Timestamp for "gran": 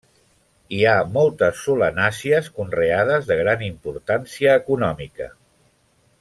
3.43-3.63